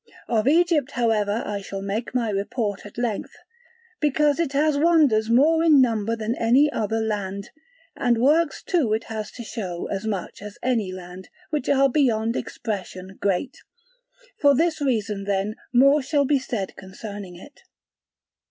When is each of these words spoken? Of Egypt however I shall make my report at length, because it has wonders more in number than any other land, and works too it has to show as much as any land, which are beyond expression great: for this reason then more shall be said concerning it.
Of 0.27 0.47
Egypt 0.47 0.93
however 0.93 1.43
I 1.45 1.61
shall 1.61 1.83
make 1.83 2.15
my 2.15 2.31
report 2.31 2.87
at 2.87 2.97
length, 2.97 3.35
because 3.99 4.39
it 4.39 4.53
has 4.53 4.75
wonders 4.75 5.29
more 5.29 5.63
in 5.63 5.79
number 5.79 6.15
than 6.15 6.33
any 6.37 6.71
other 6.71 6.99
land, 6.99 7.51
and 7.95 8.17
works 8.17 8.63
too 8.63 8.93
it 8.93 9.03
has 9.03 9.29
to 9.33 9.43
show 9.43 9.85
as 9.91 10.07
much 10.07 10.41
as 10.41 10.57
any 10.63 10.91
land, 10.91 11.29
which 11.51 11.69
are 11.69 11.87
beyond 11.87 12.35
expression 12.35 13.15
great: 13.21 13.59
for 14.39 14.55
this 14.55 14.81
reason 14.81 15.25
then 15.25 15.53
more 15.71 16.01
shall 16.01 16.25
be 16.25 16.39
said 16.39 16.75
concerning 16.75 17.35
it. 17.35 17.61